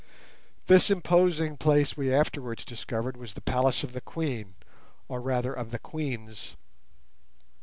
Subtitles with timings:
[0.65, 4.55] This imposing place we afterwards discovered was the palace of the queen,
[5.07, 6.57] or rather of the queens.